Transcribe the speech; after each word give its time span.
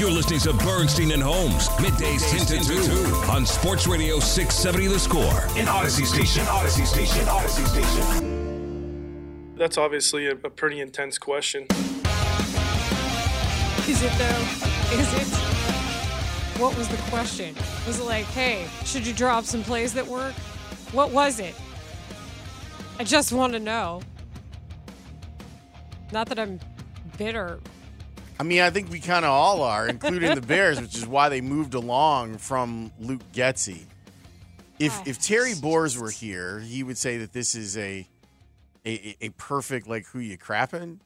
You're 0.00 0.10
listening 0.10 0.40
to 0.40 0.54
Bernstein 0.64 1.12
and 1.12 1.22
Holmes, 1.22 1.68
middays 1.76 2.26
10 2.30 2.46
to 2.46 2.58
2 2.64 3.30
on 3.30 3.44
Sports 3.44 3.86
Radio 3.86 4.18
670 4.18 4.86
The 4.86 4.98
Score. 4.98 5.42
In 5.60 5.66
Audacy 5.66 6.06
station, 6.06 6.42
Audacy 6.46 6.86
station, 6.86 7.26
Audacy 7.26 7.66
station. 7.66 9.54
That's 9.56 9.76
obviously 9.76 10.28
a, 10.28 10.30
a 10.30 10.48
pretty 10.48 10.80
intense 10.80 11.18
question. 11.18 11.66
Is 13.86 14.02
it 14.02 14.10
though? 14.16 14.42
Is 14.96 15.12
it? 15.12 15.26
What 16.58 16.74
was 16.78 16.88
the 16.88 16.96
question? 17.10 17.54
Was 17.86 18.00
it 18.00 18.04
like, 18.04 18.24
hey, 18.24 18.66
should 18.86 19.06
you 19.06 19.12
drop 19.12 19.44
some 19.44 19.62
plays 19.62 19.92
that 19.92 20.06
work? 20.06 20.32
What 20.92 21.10
was 21.10 21.40
it? 21.40 21.54
I 22.98 23.04
just 23.04 23.34
want 23.34 23.52
to 23.52 23.60
know. 23.60 24.00
Not 26.10 26.26
that 26.30 26.38
I'm 26.38 26.58
bitter. 27.18 27.60
I 28.40 28.42
mean, 28.42 28.62
I 28.62 28.70
think 28.70 28.90
we 28.90 29.00
kind 29.00 29.26
of 29.26 29.30
all 29.30 29.62
are, 29.62 29.86
including 29.86 30.34
the 30.34 30.40
Bears, 30.40 30.80
which 30.80 30.96
is 30.96 31.06
why 31.06 31.28
they 31.28 31.42
moved 31.42 31.74
along 31.74 32.38
from 32.38 32.90
Luke 32.98 33.20
Getsy. 33.34 33.82
If 34.78 34.98
Oh. 34.98 35.02
if 35.04 35.20
Terry 35.20 35.52
Boers 35.54 35.98
were 35.98 36.08
here, 36.10 36.58
he 36.60 36.82
would 36.82 36.96
say 36.96 37.18
that 37.18 37.34
this 37.34 37.54
is 37.54 37.76
a 37.76 38.08
a, 38.86 39.14
a 39.20 39.28
perfect 39.30 39.86
like 39.86 40.06
who 40.06 40.20
you 40.20 40.38
crapping 40.38 41.00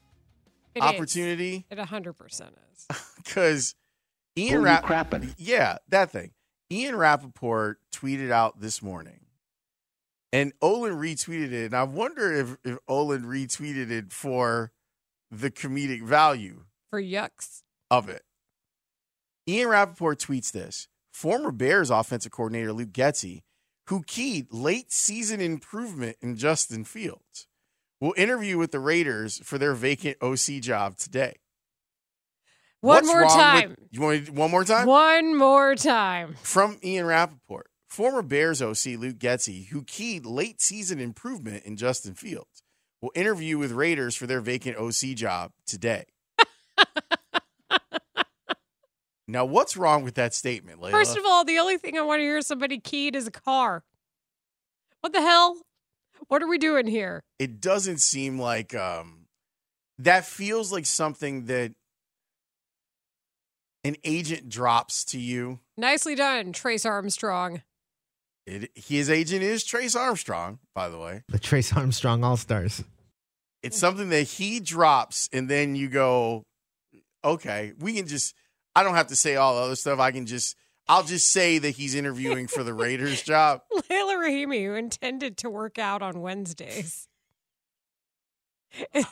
It 0.77 0.85
is. 0.85 0.89
opportunity 0.89 1.67
It 1.69 1.79
100% 1.79 2.51
is. 2.73 2.87
because 3.17 3.75
Ian 4.39 4.55
Who 4.59 4.61
Rapp- 4.65 4.85
crapping? 4.85 5.35
Yeah, 5.37 5.79
that 5.89 6.11
thing. 6.13 6.31
Ian 6.71 6.95
Rapoport 6.95 7.81
tweeted 7.91 8.31
out 8.31 8.61
this 8.61 8.81
morning, 8.81 9.27
and 10.33 10.53
Olin 10.63 10.95
retweeted 10.95 11.51
it. 11.53 11.67
And 11.67 11.75
I 11.75 11.83
wonder 11.83 12.33
if, 12.33 12.57
if 12.65 12.79
Olin 12.87 13.25
retweeted 13.25 13.91
it 13.91 14.13
for 14.13 14.71
the 15.33 15.51
comedic 15.51 16.03
value 16.05 16.63
For 16.95 17.03
yucks. 17.03 17.63
of 17.91 18.09
it. 18.09 18.23
Ian 19.49 19.69
Rapoport 19.69 20.21
tweets 20.21 20.53
this 20.53 20.87
former 21.13 21.51
Bears 21.51 21.91
offensive 21.91 22.31
coordinator 22.31 22.73
Luke 22.73 22.93
Getsy, 22.93 23.43
who 23.89 24.05
keyed 24.05 24.53
late 24.53 24.93
season 24.93 25.41
improvement 25.41 26.17
in 26.23 26.37
Justin 26.37 26.85
Fields, 26.85 27.49
will 28.01 28.15
interview 28.17 28.59
with 28.59 28.71
the 28.71 28.79
Raiders 28.79 29.39
for 29.43 29.59
their 29.59 29.75
vacant 29.75 30.19
OC 30.23 30.61
job 30.61 30.97
today. 30.97 31.35
One 32.81 32.97
What's 32.99 33.07
more 33.09 33.21
wrong 33.23 33.27
with- 33.27 33.35
time. 33.35 33.77
you 33.91 34.01
want 34.01 34.25
me- 34.29 34.31
one 34.31 34.51
more 34.53 34.65
time? 34.65 34.87
One 34.87 35.35
more 35.37 35.75
time. 35.75 36.37
From 36.45 36.79
Ian 36.85 37.07
Rapoport, 37.07 37.71
former 37.89 38.23
Bears 38.23 38.63
OC 38.63 38.97
Luke 38.97 39.19
Getsy, 39.19 39.67
who 39.69 39.83
keyed 39.83 40.25
late 40.25 40.61
season 40.63 41.01
improvement 41.01 41.65
in 41.65 41.77
Justin 41.77 42.15
Fields, 42.15 42.63
will 43.01 43.11
interview 43.17 43.59
with 43.59 43.73
Raiders 43.73 44.15
for 44.15 44.29
their 44.29 44.41
vacant 44.41 44.77
OC 44.79 45.15
job 45.15 45.53
today. 45.67 46.05
Now, 49.27 49.45
what's 49.45 49.77
wrong 49.77 50.05
with 50.05 50.15
that 50.17 50.35
statement, 50.35 50.81
Leila? 50.81 50.93
First 50.93 51.17
of 51.17 51.25
all, 51.27 51.45
the 51.45 51.59
only 51.59 51.79
thing 51.79 51.97
I 51.97 52.03
want 52.03 52.21
to 52.21 52.25
hear 52.25 52.43
somebody 52.43 52.79
keyed 52.79 53.17
is 53.17 53.27
a 53.27 53.31
car. 53.31 53.83
What 55.01 55.13
the 55.13 55.23
hell? 55.23 55.63
What 56.29 56.43
are 56.43 56.49
we 56.49 56.59
doing 56.59 56.87
here? 56.87 57.23
it 57.39 57.61
doesn't 57.61 57.99
seem 57.99 58.39
like 58.39 58.75
um, 58.75 59.27
that 59.99 60.25
feels 60.25 60.73
like 60.73 60.87
something 60.87 61.47
that 61.47 61.73
an 63.83 63.97
agent 64.05 64.49
drops 64.49 65.05
to 65.07 65.19
you. 65.19 65.61
Nicely 65.77 66.15
done, 66.15 66.53
Trace 66.53 66.87
Armstrong. 66.87 67.63
It, 68.47 68.71
his 68.75 69.11
agent 69.11 69.43
is 69.43 69.65
Trace 69.65 69.95
Armstrong, 69.97 70.59
by 70.75 70.89
the 70.89 70.99
way. 70.99 71.23
The 71.29 71.39
Trace 71.39 71.73
Armstrong 71.75 72.25
All 72.25 72.37
Stars. 72.37 72.85
It's 73.63 73.79
something 73.79 74.11
that 74.11 74.23
he 74.25 74.61
drops, 74.61 75.29
and 75.33 75.49
then 75.49 75.75
you 75.75 75.89
go, 75.89 76.45
okay, 77.25 77.73
we 77.79 77.95
can 77.95 78.07
just. 78.07 78.35
I 78.77 78.83
don't 78.83 78.95
have 78.95 79.09
to 79.09 79.17
say 79.17 79.37
all 79.37 79.57
the 79.57 79.63
other 79.63 79.77
stuff. 79.77 79.99
I 79.99 80.11
can 80.11 80.27
just. 80.27 80.57
I'll 80.87 81.03
just 81.05 81.29
say 81.33 81.57
that 81.59 81.71
he's 81.71 81.95
interviewing 81.95 82.47
for 82.47 82.63
the 82.63 82.75
Raiders 82.75 83.23
job. 83.25 83.63
Leila 83.73 84.17
Rahimi, 84.17 84.67
who 84.67 84.75
intended 84.75 85.39
to 85.39 85.49
work 85.49 85.79
out 85.79 86.03
on 86.03 86.21
Wednesdays. 86.21 87.09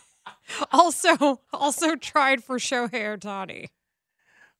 also, 0.73 1.41
also 1.51 1.97
tried 1.97 2.45
for 2.45 2.59
Shohei 2.59 3.19
Ohtani. 3.19 3.69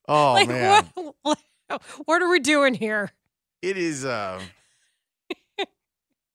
Oh 0.07 0.33
like 0.33 0.47
man, 0.47 0.89
what? 1.21 1.39
What 2.05 2.21
are 2.21 2.29
we 2.29 2.39
doing 2.39 2.73
here? 2.73 3.11
it 3.61 3.77
is. 3.77 4.03
Uh, 4.05 4.41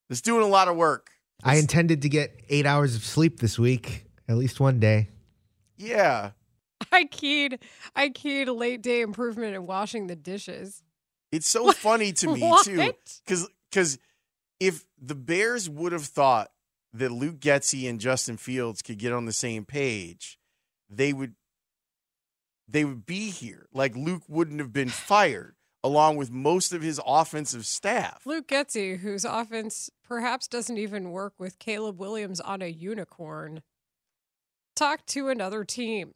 it's 0.08 0.20
doing 0.22 0.42
a 0.42 0.48
lot 0.48 0.68
of 0.68 0.76
work. 0.76 1.10
I 1.44 1.56
intended 1.56 2.02
to 2.02 2.08
get 2.08 2.40
eight 2.48 2.66
hours 2.66 2.96
of 2.96 3.04
sleep 3.04 3.40
this 3.40 3.58
week, 3.58 4.06
at 4.28 4.36
least 4.36 4.58
one 4.58 4.80
day. 4.80 5.08
Yeah, 5.76 6.30
I 6.92 7.04
keyed, 7.04 7.58
I 7.94 8.08
keyed 8.10 8.48
late 8.48 8.82
day 8.82 9.00
improvement 9.00 9.54
in 9.54 9.66
washing 9.66 10.06
the 10.06 10.16
dishes. 10.16 10.82
it's 11.32 11.48
so 11.48 11.72
funny 11.72 12.12
to 12.14 12.28
me 12.34 12.40
What? 12.40 12.64
too, 12.64 12.92
because 13.24 13.48
because 13.70 13.98
if 14.60 14.84
the 15.00 15.14
Bears 15.14 15.68
would 15.68 15.92
have 15.92 16.04
thought 16.04 16.48
that 16.94 17.12
Luke 17.12 17.38
Getsy 17.38 17.88
and 17.88 18.00
Justin 18.00 18.36
Fields 18.36 18.82
could 18.82 18.98
get 18.98 19.12
on 19.12 19.26
the 19.26 19.32
same 19.32 19.64
page, 19.64 20.38
they 20.88 21.12
would 21.12 21.34
they 22.66 22.84
would 22.84 23.06
be 23.06 23.30
here. 23.30 23.66
Like 23.72 23.94
Luke 23.96 24.22
wouldn't 24.28 24.58
have 24.60 24.72
been 24.72 24.88
fired 24.88 25.54
along 25.84 26.16
with 26.16 26.30
most 26.30 26.72
of 26.72 26.82
his 26.82 27.00
offensive 27.06 27.64
staff. 27.64 28.22
Luke 28.26 28.48
Getsy, 28.48 28.98
whose 28.98 29.24
offense 29.24 29.90
perhaps 30.02 30.48
doesn't 30.48 30.76
even 30.76 31.10
work 31.12 31.34
with 31.38 31.58
Caleb 31.58 31.98
Williams 32.00 32.40
on 32.40 32.62
a 32.62 32.66
unicorn, 32.66 33.62
talked 34.74 35.06
to 35.08 35.28
another 35.28 35.64
team. 35.64 36.14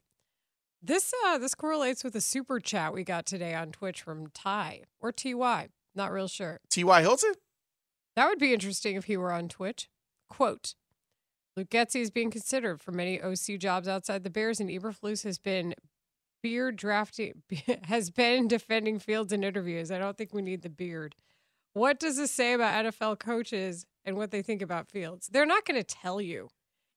This 0.84 1.14
uh 1.24 1.38
this 1.38 1.54
correlates 1.54 2.02
with 2.02 2.16
a 2.16 2.20
super 2.20 2.58
chat 2.58 2.92
we 2.92 3.04
got 3.04 3.24
today 3.24 3.54
on 3.54 3.70
Twitch 3.70 4.02
from 4.02 4.26
Ty 4.28 4.82
or 5.00 5.12
TY. 5.12 5.68
Not 5.94 6.10
real 6.10 6.26
sure. 6.26 6.58
T.Y. 6.70 7.00
Hilton? 7.02 7.34
That 8.16 8.28
would 8.28 8.40
be 8.40 8.52
interesting 8.52 8.96
if 8.96 9.04
he 9.04 9.16
were 9.16 9.30
on 9.30 9.48
Twitch. 9.48 9.88
Quote 10.28 10.74
Luke 11.56 11.70
Getsy 11.70 12.00
is 12.00 12.10
being 12.10 12.32
considered 12.32 12.80
for 12.80 12.90
many 12.90 13.22
OC 13.22 13.58
jobs 13.58 13.86
outside 13.86 14.24
the 14.24 14.30
Bears, 14.30 14.58
and 14.58 14.70
Eberflus 14.70 15.22
has 15.22 15.38
been 15.38 15.74
beard 16.42 16.74
drafting 16.74 17.42
has 17.84 18.10
been 18.10 18.48
defending 18.48 18.98
Fields 18.98 19.32
in 19.32 19.44
interviews. 19.44 19.92
I 19.92 19.98
don't 19.98 20.18
think 20.18 20.34
we 20.34 20.42
need 20.42 20.62
the 20.62 20.68
beard. 20.68 21.14
What 21.74 22.00
does 22.00 22.16
this 22.16 22.32
say 22.32 22.54
about 22.54 22.84
NFL 22.84 23.20
coaches 23.20 23.86
and 24.04 24.16
what 24.16 24.32
they 24.32 24.42
think 24.42 24.62
about 24.62 24.88
Fields? 24.88 25.28
They're 25.30 25.46
not 25.46 25.64
going 25.64 25.80
to 25.80 25.84
tell 25.84 26.20
you. 26.20 26.48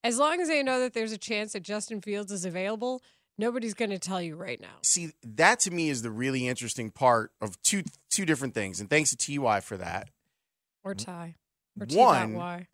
As 0.03 0.17
long 0.17 0.41
as 0.41 0.47
they 0.47 0.63
know 0.63 0.79
that 0.79 0.93
there's 0.93 1.11
a 1.11 1.17
chance 1.17 1.53
that 1.53 1.63
Justin 1.63 2.01
Fields 2.01 2.31
is 2.31 2.45
available, 2.45 3.01
nobody's 3.37 3.73
going 3.73 3.91
to 3.91 3.99
tell 3.99 4.21
you 4.21 4.35
right 4.35 4.59
now. 4.59 4.77
See, 4.81 5.11
that 5.23 5.59
to 5.61 5.71
me 5.71 5.89
is 5.89 6.01
the 6.01 6.11
really 6.11 6.47
interesting 6.47 6.91
part 6.91 7.31
of 7.41 7.61
two 7.61 7.83
two 8.09 8.25
different 8.25 8.53
things. 8.53 8.79
And 8.79 8.89
thanks 8.89 9.09
to 9.11 9.17
T.Y. 9.17 9.59
for 9.61 9.77
that. 9.77 10.09
Or 10.83 10.93
Ty. 10.95 11.35
Or 11.79 11.85
One- 11.97 12.29
T.Y. 12.31 12.67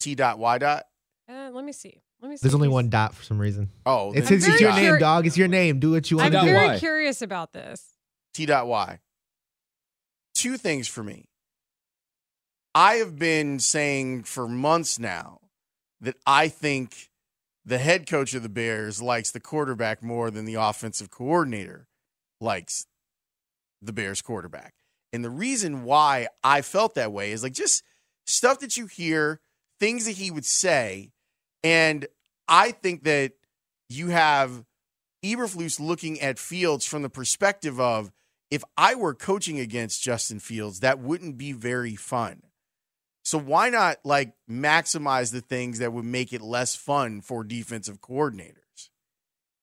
T. 0.00 0.14
Dot 0.16 0.38
Y. 0.38 0.58
Dot. 0.58 0.84
Uh, 1.28 1.50
let 1.52 1.64
me 1.64 1.72
see. 1.72 2.00
Let 2.20 2.28
me 2.30 2.36
see. 2.36 2.42
There's 2.42 2.54
only 2.54 2.68
one 2.68 2.88
dot 2.88 3.14
for 3.14 3.22
some 3.22 3.38
reason. 3.38 3.70
Oh, 3.86 4.12
It's, 4.12 4.28
then 4.28 4.38
it's, 4.38 4.46
it's 4.48 4.60
your 4.60 4.72
name, 4.72 4.98
dog. 4.98 5.26
It's 5.26 5.36
your 5.38 5.48
name. 5.48 5.78
Do 5.80 5.92
what 5.92 6.10
you 6.10 6.18
I'm 6.18 6.32
want 6.32 6.34
to 6.34 6.40
do. 6.40 6.46
I'm 6.48 6.54
very 6.54 6.68
Y. 6.74 6.78
curious 6.78 7.22
about 7.22 7.52
this. 7.52 7.84
T. 8.34 8.46
Dot 8.46 8.66
Y. 8.66 8.98
Two 10.34 10.56
things 10.56 10.88
for 10.88 11.02
me. 11.04 11.26
I 12.74 12.94
have 12.94 13.18
been 13.18 13.58
saying 13.60 14.24
for 14.24 14.48
months 14.48 14.98
now 14.98 15.40
that 16.00 16.16
I 16.26 16.48
think 16.48 17.10
the 17.64 17.78
head 17.78 18.08
coach 18.08 18.34
of 18.34 18.42
the 18.42 18.48
Bears 18.48 19.00
likes 19.00 19.30
the 19.30 19.40
quarterback 19.40 20.02
more 20.02 20.30
than 20.30 20.44
the 20.44 20.54
offensive 20.54 21.10
coordinator 21.10 21.88
likes 22.40 22.86
the 23.80 23.92
Bears 23.92 24.22
quarterback. 24.22 24.74
And 25.12 25.24
the 25.24 25.30
reason 25.30 25.84
why 25.84 26.28
I 26.42 26.62
felt 26.62 26.94
that 26.94 27.12
way 27.12 27.32
is 27.32 27.42
like 27.42 27.52
just 27.52 27.82
stuff 28.26 28.60
that 28.60 28.76
you 28.76 28.86
hear, 28.86 29.40
things 29.78 30.06
that 30.06 30.12
he 30.12 30.30
would 30.30 30.44
say. 30.44 31.12
And 31.62 32.06
I 32.48 32.72
think 32.72 33.04
that 33.04 33.32
you 33.88 34.08
have 34.08 34.64
Eberflus 35.24 35.78
looking 35.78 36.20
at 36.20 36.38
Fields 36.38 36.84
from 36.84 37.02
the 37.02 37.10
perspective 37.10 37.78
of 37.78 38.10
if 38.50 38.64
I 38.76 38.94
were 38.94 39.14
coaching 39.14 39.60
against 39.60 40.02
Justin 40.02 40.40
Fields, 40.40 40.80
that 40.80 40.98
wouldn't 40.98 41.38
be 41.38 41.52
very 41.52 41.94
fun. 41.94 42.42
So 43.24 43.38
why 43.38 43.70
not 43.70 43.98
like 44.04 44.34
maximize 44.50 45.32
the 45.32 45.40
things 45.40 45.78
that 45.78 45.92
would 45.92 46.04
make 46.04 46.32
it 46.32 46.42
less 46.42 46.74
fun 46.74 47.20
for 47.20 47.44
defensive 47.44 48.00
coordinators? 48.00 48.56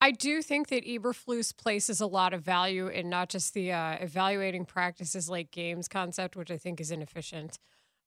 I 0.01 0.11
do 0.11 0.41
think 0.41 0.69
that 0.69 0.85
Eberflus 0.85 1.55
places 1.55 1.99
a 1.99 2.07
lot 2.07 2.33
of 2.33 2.41
value 2.41 2.87
in 2.87 3.09
not 3.09 3.27
just 3.27 3.53
the 3.53 3.73
uh, 3.73 3.97
evaluating 3.99 4.63
practices 4.65 5.29
like 5.29 5.51
games 5.51 5.89
concept, 5.89 6.37
which 6.37 6.49
I 6.49 6.57
think 6.57 6.79
is 6.79 6.89
inefficient, 6.89 7.59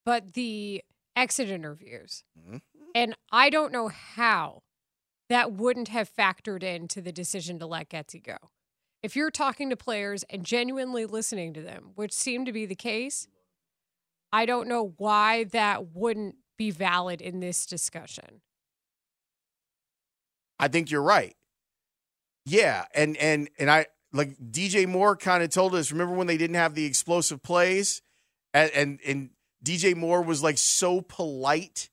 but 0.06 0.32
the 0.32 0.82
exit 1.14 1.50
interviews. 1.50 2.25
Mhm. 2.38 2.62
And 2.94 3.14
I 3.31 3.50
don't 3.50 3.72
know 3.72 3.88
how 3.88 4.62
that 5.28 5.52
wouldn't 5.52 5.88
have 5.88 6.12
factored 6.12 6.62
into 6.62 7.02
the 7.02 7.12
decision 7.12 7.58
to 7.58 7.66
let 7.66 7.90
Getsy 7.90 8.22
go. 8.22 8.37
If 9.02 9.16
you're 9.16 9.31
talking 9.31 9.69
to 9.70 9.76
players 9.76 10.25
and 10.31 10.44
genuinely 10.44 11.05
listening 11.05 11.52
to 11.55 11.60
them, 11.62 11.93
which 11.94 12.12
seemed 12.12 12.46
to 12.46 12.52
be 12.52 12.66
the 12.66 12.75
case, 12.75 13.26
I 14.32 14.46
don't 14.46 14.69
know 14.69 14.94
why 14.96 15.44
that 15.44 15.94
wouldn't 15.94 16.37
be 16.56 16.70
valid 16.70 17.20
in 17.20 17.40
this 17.40 17.67
discussion. 17.67 18.40
I 20.58 20.69
think 20.69 20.90
you're 20.90 21.02
right. 21.02 21.34
Yeah, 22.44 22.84
and 22.94 23.17
and 23.17 23.49
and 23.58 23.70
I 23.70 23.87
like 24.12 24.37
DJ 24.38 24.87
Moore 24.87 25.17
kind 25.17 25.43
of 25.43 25.50
told 25.50 25.75
us. 25.75 25.93
Remember 25.93 26.14
when 26.14 26.26
they 26.26 26.37
didn't 26.37 26.56
have 26.56 26.75
the 26.75 26.84
explosive 26.84 27.43
plays, 27.43 28.02
and 28.55 28.70
and, 28.73 28.99
and 29.06 29.31
DJ 29.64 29.96
Moore 29.96 30.23
was 30.23 30.43
like 30.43 30.58
so 30.58 31.00
polite 31.00 31.90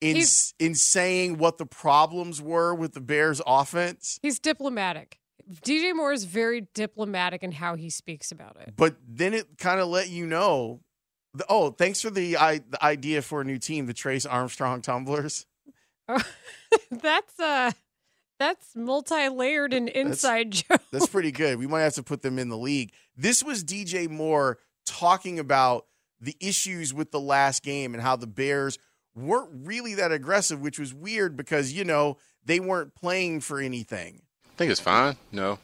in 0.00 0.16
He's- 0.16 0.52
in 0.58 0.74
saying 0.74 1.38
what 1.38 1.58
the 1.58 1.66
problems 1.66 2.40
were 2.40 2.74
with 2.74 2.92
the 2.92 3.00
Bears 3.00 3.40
offense. 3.46 4.18
He's 4.22 4.38
diplomatic. 4.38 5.18
DJ 5.64 5.94
Moore 5.94 6.12
is 6.12 6.24
very 6.24 6.68
diplomatic 6.74 7.42
in 7.42 7.52
how 7.52 7.74
he 7.74 7.90
speaks 7.90 8.30
about 8.30 8.56
it. 8.60 8.74
But 8.76 8.96
then 9.06 9.34
it 9.34 9.58
kind 9.58 9.80
of 9.80 9.88
let 9.88 10.08
you 10.08 10.24
know. 10.26 10.80
The- 11.34 11.46
Oh, 11.48 11.70
thanks 11.70 12.00
for 12.02 12.10
the, 12.10 12.36
I, 12.36 12.58
the 12.58 12.82
idea 12.84 13.22
for 13.22 13.40
a 13.40 13.44
new 13.44 13.58
team, 13.58 13.86
the 13.86 13.94
Trace 13.94 14.26
Armstrong 14.26 14.82
Tumblers. 14.82 15.46
that's 16.90 17.38
uh 17.40 17.70
that's 18.38 18.74
multi-layered 18.74 19.72
and 19.72 19.88
inside 19.88 20.50
joke. 20.68 20.80
That's 20.90 21.06
pretty 21.06 21.30
good. 21.30 21.58
We 21.58 21.66
might 21.68 21.82
have 21.82 21.94
to 21.94 22.02
put 22.02 22.22
them 22.22 22.38
in 22.38 22.48
the 22.48 22.56
league. 22.58 22.92
This 23.16 23.42
was 23.44 23.62
DJ 23.62 24.08
Moore 24.10 24.58
talking 24.84 25.38
about 25.38 25.86
the 26.20 26.36
issues 26.40 26.92
with 26.92 27.12
the 27.12 27.20
last 27.20 27.62
game 27.62 27.94
and 27.94 28.02
how 28.02 28.16
the 28.16 28.26
Bears 28.26 28.78
weren't 29.14 29.50
really 29.64 29.94
that 29.94 30.10
aggressive, 30.10 30.60
which 30.60 30.78
was 30.78 30.92
weird 30.92 31.36
because, 31.36 31.72
you 31.72 31.84
know, 31.84 32.16
they 32.44 32.58
weren't 32.58 32.94
playing 32.96 33.40
for 33.40 33.60
anything. 33.60 34.22
I 34.46 34.56
think 34.56 34.70
it's 34.72 34.80
fine. 34.80 35.16
No, 35.30 35.58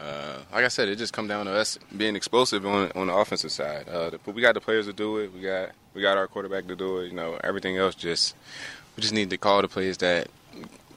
uh, 0.00 0.38
like 0.52 0.64
I 0.64 0.68
said, 0.68 0.88
it 0.88 0.96
just 0.96 1.12
come 1.12 1.28
down 1.28 1.46
to 1.46 1.52
us 1.52 1.78
being 1.96 2.16
explosive 2.16 2.66
on 2.66 2.90
on 2.94 3.06
the 3.06 3.14
offensive 3.14 3.52
side. 3.52 3.88
Uh, 3.88 4.10
but 4.24 4.34
we 4.34 4.42
got 4.42 4.54
the 4.54 4.60
players 4.60 4.86
to 4.86 4.92
do 4.92 5.18
it. 5.18 5.32
We 5.32 5.40
got 5.40 5.70
we 5.94 6.02
got 6.02 6.16
our 6.16 6.26
quarterback 6.26 6.66
to 6.68 6.76
do 6.76 6.98
it. 6.98 7.08
You 7.08 7.14
know, 7.14 7.38
everything 7.44 7.76
else 7.76 7.94
just 7.94 8.34
we 8.96 9.00
just 9.00 9.14
need 9.14 9.30
to 9.30 9.38
call 9.38 9.62
the 9.62 9.68
plays 9.68 9.98
that 9.98 10.28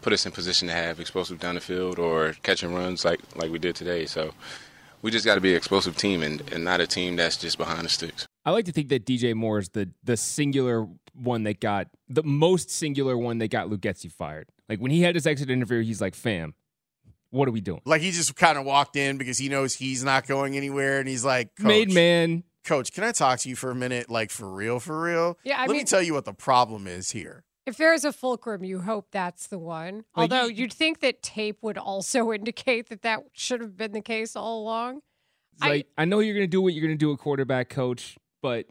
put 0.02 0.14
us 0.14 0.26
in 0.26 0.32
position 0.32 0.68
to 0.68 0.74
have 0.74 1.00
explosive 1.00 1.40
down 1.40 1.56
the 1.56 1.62
field 1.62 1.98
or 1.98 2.36
catching 2.44 2.74
runs 2.74 3.06
like 3.06 3.20
like 3.36 3.52
we 3.52 3.60
did 3.60 3.76
today. 3.76 4.06
So 4.06 4.34
we 5.02 5.12
just 5.12 5.26
got 5.26 5.36
to 5.36 5.42
be 5.42 5.52
an 5.52 5.58
explosive 5.58 5.96
team 5.96 6.24
and, 6.24 6.42
and 6.52 6.64
not 6.64 6.82
a 6.82 6.88
team 6.88 7.16
that's 7.16 7.38
just 7.38 7.58
behind 7.58 7.86
the 7.86 7.90
sticks. 7.90 8.26
I 8.44 8.52
like 8.52 8.66
to 8.66 8.72
think 8.72 8.90
that 8.90 9.06
DJ 9.06 9.36
Moore 9.36 9.60
is 9.60 9.70
the 9.70 9.90
the 10.04 10.18
singular 10.18 10.88
one 11.14 11.44
that 11.44 11.60
got 11.60 11.88
the 12.10 12.24
most 12.24 12.70
singular 12.70 13.18
one 13.18 13.38
that 13.40 13.50
got 13.50 13.70
Luke 13.70 13.82
Getsy 13.82 14.12
fired. 14.12 14.48
Like 14.68 14.80
when 14.80 14.92
he 14.92 15.02
had 15.02 15.16
his 15.16 15.28
exit 15.28 15.50
interview, 15.50 15.84
he's 15.84 16.02
like, 16.02 16.16
"Fam, 16.16 16.54
what 17.36 17.48
are 17.48 17.52
we 17.52 17.62
doing?" 17.62 17.82
Like 17.86 18.02
he 18.02 18.12
just 18.12 18.36
kind 18.36 18.58
of 18.58 18.66
walked 18.66 18.96
in 18.96 19.18
because 19.18 19.38
he 19.38 19.50
knows 19.50 19.76
he's 19.76 20.04
not 20.04 20.26
going 20.28 20.58
anywhere. 20.58 21.00
And 21.00 21.08
he's 21.08 21.24
like, 21.26 21.56
Coach, 21.56 21.66
Made 21.68 21.92
man. 21.94 22.44
Coach, 22.64 22.92
can 22.94 23.04
I 23.04 23.12
talk 23.12 23.40
to 23.40 23.50
you 23.50 23.56
for 23.56 23.70
a 23.70 23.76
minute? 23.76 24.10
Like, 24.10 24.32
for 24.32 24.50
real, 24.52 24.80
for 24.80 25.00
real? 25.00 25.38
Yeah, 25.44 25.58
I 25.60 25.68
Let 25.68 25.78
me 25.78 25.84
tell 25.84 26.02
you 26.02 26.14
what 26.16 26.26
the 26.26 26.34
problem 26.34 26.88
is 26.88 27.12
here. 27.12 27.44
If 27.68 27.78
there 27.78 27.94
is 27.94 28.04
a 28.06 28.12
fulcrum, 28.14 28.64
you 28.64 28.80
hope 28.82 29.08
that's 29.12 29.48
the 29.48 29.58
one. 29.60 29.98
Like, 29.98 30.32
Although 30.32 30.46
you- 30.46 30.64
you'd 30.64 30.74
think 30.74 31.00
that 31.02 31.22
tape 31.22 31.58
would 31.62 31.78
also 31.78 32.32
indicate 32.34 32.90
that 32.90 33.02
that 33.04 33.24
should 33.34 33.62
have 33.62 33.78
been 33.78 33.92
the 33.92 34.02
case 34.02 34.36
all 34.36 34.62
along. 34.64 35.02
It's 35.54 35.62
I- 35.64 35.70
like 35.70 35.88
I 35.98 36.06
know 36.06 36.20
you're 36.20 36.34
gonna 36.36 36.48
do 36.48 36.62
what 36.62 36.74
you're 36.74 36.82
gonna 36.86 36.96
do 36.98 37.12
a 37.12 37.18
quarterback 37.18 37.70
coach, 37.70 38.18
but 38.42 38.66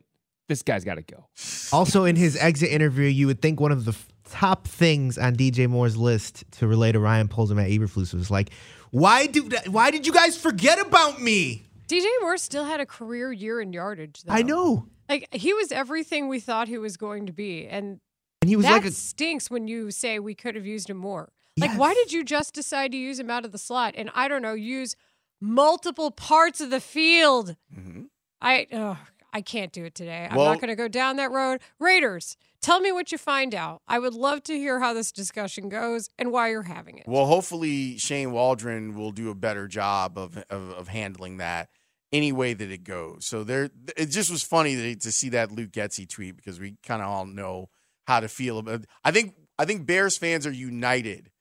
this 0.48 0.62
guy's 0.62 0.84
got 0.84 0.96
to 0.96 1.02
go. 1.02 1.26
Also, 1.72 2.04
in 2.04 2.16
his 2.16 2.36
exit 2.36 2.70
interview, 2.70 3.06
you 3.06 3.26
would 3.26 3.40
think 3.40 3.60
one 3.60 3.72
of 3.72 3.84
the 3.84 3.92
f- 3.92 4.08
top 4.30 4.66
things 4.66 5.18
on 5.18 5.36
DJ 5.36 5.68
Moore's 5.68 5.96
list 5.96 6.44
to 6.52 6.66
relay 6.66 6.92
to 6.92 6.98
Ryan 7.00 7.28
Polzum 7.28 7.62
at 7.62 7.70
Eberflus 7.70 8.14
was 8.14 8.30
like, 8.30 8.50
"Why 8.90 9.26
do 9.26 9.48
why 9.66 9.90
did 9.90 10.06
you 10.06 10.12
guys 10.12 10.36
forget 10.36 10.80
about 10.80 11.20
me?" 11.20 11.64
DJ 11.88 12.06
Moore 12.22 12.38
still 12.38 12.64
had 12.64 12.80
a 12.80 12.86
career 12.86 13.32
year 13.32 13.60
in 13.60 13.72
yardage. 13.72 14.22
Though. 14.22 14.32
I 14.32 14.42
know, 14.42 14.86
Like 15.08 15.28
he 15.34 15.52
was 15.52 15.70
everything 15.70 16.28
we 16.28 16.40
thought 16.40 16.68
he 16.68 16.78
was 16.78 16.96
going 16.96 17.26
to 17.26 17.32
be, 17.32 17.66
and 17.66 18.00
and 18.40 18.48
he 18.48 18.56
was 18.56 18.64
that 18.66 18.72
like 18.72 18.84
a 18.86 18.90
stinks 18.90 19.50
when 19.50 19.68
you 19.68 19.90
say 19.90 20.18
we 20.18 20.34
could 20.34 20.54
have 20.54 20.66
used 20.66 20.88
him 20.90 20.96
more. 20.96 21.30
Like, 21.56 21.78
why 21.78 21.94
did 21.94 22.12
you 22.12 22.24
just 22.24 22.52
decide 22.52 22.90
to 22.92 22.98
use 22.98 23.18
him 23.20 23.30
out 23.30 23.44
of 23.44 23.52
the 23.52 23.58
slot? 23.58 23.94
And 23.96 24.10
I 24.14 24.26
don't 24.26 24.42
know, 24.42 24.54
use 24.54 24.96
multiple 25.40 26.10
parts 26.10 26.60
of 26.60 26.70
the 26.70 26.80
field. 26.80 27.56
Mhm. 27.72 28.06
I 28.40 28.66
ugh, 28.72 28.96
I 29.34 29.40
can't 29.42 29.72
do 29.72 29.84
it 29.84 29.96
today. 29.96 30.28
I'm 30.30 30.36
Well- 30.36 30.46
not 30.46 30.60
going 30.60 30.68
to 30.68 30.76
go 30.76 30.86
down 30.86 31.16
that 31.16 31.32
road. 31.32 31.60
Raiders, 31.80 32.36
tell 32.62 32.78
me 32.80 32.92
what 32.92 33.10
you 33.10 33.18
find 33.18 33.52
out. 33.54 33.82
I 33.88 33.98
would 33.98 34.14
love 34.14 34.44
to 34.44 34.56
hear 34.56 34.78
how 34.78 34.94
this 34.94 35.10
discussion 35.10 35.68
goes 35.68 36.08
and 36.16 36.30
why 36.30 36.50
you're 36.50 36.62
having 36.62 36.98
it. 36.98 37.08
Well, 37.08 37.26
hopefully 37.26 37.98
Shane 37.98 38.30
Waldron 38.30 38.94
will 38.96 39.10
do 39.10 39.30
a 39.30 39.34
better 39.34 39.66
job 39.66 40.16
of 40.16 40.38
of, 40.48 40.70
of 40.70 40.88
handling 40.88 41.38
that 41.38 41.68
any 42.12 42.30
way 42.30 42.54
that 42.54 42.70
it 42.70 42.84
goes. 42.84 43.26
So 43.26 43.42
there, 43.42 43.70
it 43.96 44.06
just 44.06 44.30
was 44.30 44.44
funny 44.44 44.76
to, 44.76 44.94
to 44.94 45.10
see 45.10 45.30
that 45.30 45.50
Luke 45.50 45.72
Getsy 45.72 46.08
tweet 46.08 46.36
because 46.36 46.60
we 46.60 46.76
kind 46.84 47.02
of 47.02 47.08
all 47.08 47.26
know 47.26 47.70
how 48.06 48.20
to 48.20 48.28
feel 48.28 48.58
about. 48.58 48.84
I 49.02 49.10
think 49.10 49.34
I 49.58 49.64
think 49.64 49.84
Bears 49.84 50.16
fans 50.16 50.46
are 50.46 50.52
united 50.52 51.32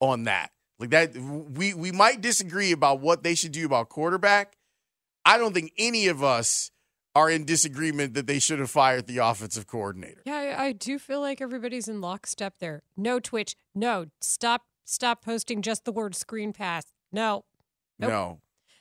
on 0.00 0.24
that. 0.24 0.50
Like 0.78 0.90
that, 0.90 1.16
we 1.16 1.72
we 1.72 1.92
might 1.92 2.20
disagree 2.20 2.72
about 2.72 3.00
what 3.00 3.22
they 3.22 3.34
should 3.34 3.52
do 3.52 3.64
about 3.64 3.88
quarterback. 3.88 4.54
I 5.24 5.38
don't 5.38 5.54
think 5.54 5.72
any 5.78 6.08
of 6.08 6.22
us 6.22 6.70
are 7.14 7.30
in 7.30 7.44
disagreement 7.44 8.14
that 8.14 8.26
they 8.26 8.38
should 8.38 8.58
have 8.58 8.70
fired 8.70 9.06
the 9.06 9.18
offensive 9.18 9.66
coordinator. 9.66 10.22
Yeah, 10.24 10.56
I, 10.56 10.64
I 10.66 10.72
do 10.72 10.98
feel 10.98 11.20
like 11.20 11.40
everybody's 11.40 11.88
in 11.88 12.00
lockstep 12.00 12.54
there. 12.60 12.82
No 12.96 13.18
Twitch. 13.20 13.56
No, 13.74 14.06
stop 14.20 14.62
stop 14.84 15.24
posting 15.24 15.62
just 15.62 15.84
the 15.84 15.92
word 15.92 16.14
screen 16.14 16.52
pass. 16.52 16.84
No. 17.12 17.44
Nope. 17.98 18.10
No, 18.10 18.40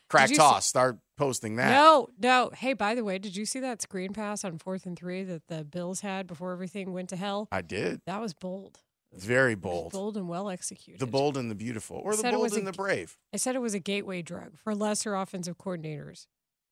crack 0.09 0.29
you 0.29 0.35
see- 0.35 0.39
toss. 0.39 0.65
Start 0.65 0.99
posting 1.17 1.57
that. 1.57 1.71
No, 1.71 2.07
no. 2.19 2.51
Hey, 2.53 2.73
by 2.73 2.95
the 2.95 3.03
way, 3.03 3.17
did 3.17 3.35
you 3.35 3.45
see 3.45 3.59
that 3.59 3.81
screen 3.81 4.13
pass 4.13 4.45
on 4.45 4.57
fourth 4.57 4.85
and 4.85 4.97
three 4.97 5.23
that 5.23 5.47
the 5.47 5.65
Bills 5.65 6.01
had 6.01 6.27
before 6.27 6.53
everything 6.53 6.93
went 6.93 7.09
to 7.09 7.15
hell? 7.15 7.47
I 7.51 7.61
did. 7.61 8.01
That 8.05 8.21
was 8.21 8.33
bold. 8.33 8.79
It's 9.11 9.25
very 9.25 9.55
bold. 9.55 9.91
bold 9.91 10.17
and 10.17 10.29
well 10.29 10.49
executed. 10.49 10.99
The 10.99 11.07
bold 11.07 11.35
and 11.35 11.49
the 11.49 11.55
beautiful, 11.55 11.97
or 11.97 12.15
the 12.15 12.23
bold 12.23 12.41
was 12.43 12.53
a 12.55 12.59
and 12.59 12.67
the 12.67 12.71
brave. 12.71 13.17
I 13.33 13.37
said 13.37 13.55
it 13.55 13.59
was 13.59 13.73
a 13.73 13.79
gateway 13.79 14.21
drug 14.21 14.57
for 14.57 14.75
lesser 14.75 15.15
offensive 15.15 15.57
coordinators. 15.57 16.27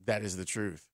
That 0.06 0.24
is 0.24 0.38
the 0.38 0.46
truth. 0.46 0.88